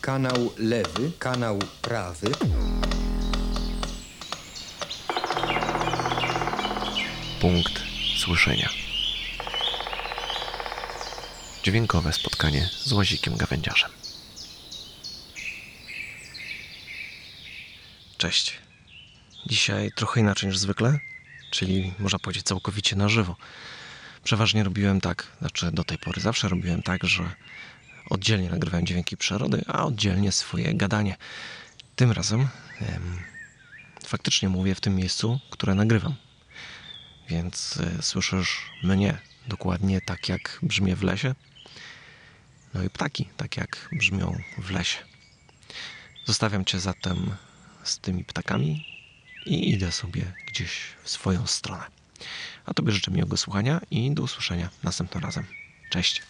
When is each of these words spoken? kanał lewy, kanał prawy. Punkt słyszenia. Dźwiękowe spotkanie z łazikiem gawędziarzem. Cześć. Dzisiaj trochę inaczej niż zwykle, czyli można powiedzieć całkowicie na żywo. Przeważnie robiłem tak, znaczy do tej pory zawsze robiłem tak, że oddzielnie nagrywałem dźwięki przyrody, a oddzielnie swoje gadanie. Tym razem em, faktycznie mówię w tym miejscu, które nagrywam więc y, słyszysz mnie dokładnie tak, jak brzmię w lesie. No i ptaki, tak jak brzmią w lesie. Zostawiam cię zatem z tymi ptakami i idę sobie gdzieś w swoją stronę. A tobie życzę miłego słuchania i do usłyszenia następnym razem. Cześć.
kanał 0.00 0.52
lewy, 0.58 1.12
kanał 1.18 1.58
prawy. 1.82 2.26
Punkt 7.40 7.82
słyszenia. 8.16 8.68
Dźwiękowe 11.62 12.12
spotkanie 12.12 12.68
z 12.72 12.92
łazikiem 12.92 13.36
gawędziarzem. 13.36 13.90
Cześć. 18.18 18.58
Dzisiaj 19.46 19.90
trochę 19.96 20.20
inaczej 20.20 20.48
niż 20.48 20.58
zwykle, 20.58 20.98
czyli 21.50 21.94
można 21.98 22.18
powiedzieć 22.18 22.44
całkowicie 22.44 22.96
na 22.96 23.08
żywo. 23.08 23.36
Przeważnie 24.24 24.64
robiłem 24.64 25.00
tak, 25.00 25.26
znaczy 25.38 25.70
do 25.72 25.84
tej 25.84 25.98
pory 25.98 26.20
zawsze 26.20 26.48
robiłem 26.48 26.82
tak, 26.82 27.04
że 27.04 27.34
oddzielnie 28.10 28.50
nagrywałem 28.50 28.86
dźwięki 28.86 29.16
przyrody, 29.16 29.62
a 29.66 29.84
oddzielnie 29.84 30.32
swoje 30.32 30.74
gadanie. 30.74 31.16
Tym 31.96 32.12
razem 32.12 32.40
em, 32.80 33.18
faktycznie 34.06 34.48
mówię 34.48 34.74
w 34.74 34.80
tym 34.80 34.96
miejscu, 34.96 35.40
które 35.50 35.74
nagrywam 35.74 36.14
więc 37.30 37.76
y, 37.76 38.02
słyszysz 38.02 38.70
mnie 38.82 39.18
dokładnie 39.48 40.00
tak, 40.00 40.28
jak 40.28 40.58
brzmię 40.62 40.96
w 40.96 41.02
lesie. 41.02 41.34
No 42.74 42.82
i 42.82 42.90
ptaki, 42.90 43.28
tak 43.36 43.56
jak 43.56 43.88
brzmią 43.92 44.40
w 44.58 44.70
lesie. 44.70 44.98
Zostawiam 46.24 46.64
cię 46.64 46.80
zatem 46.80 47.36
z 47.84 47.98
tymi 47.98 48.24
ptakami 48.24 48.86
i 49.46 49.70
idę 49.70 49.92
sobie 49.92 50.32
gdzieś 50.46 50.80
w 51.02 51.10
swoją 51.10 51.46
stronę. 51.46 51.84
A 52.66 52.74
tobie 52.74 52.92
życzę 52.92 53.10
miłego 53.10 53.36
słuchania 53.36 53.80
i 53.90 54.10
do 54.10 54.22
usłyszenia 54.22 54.70
następnym 54.82 55.24
razem. 55.24 55.44
Cześć. 55.90 56.22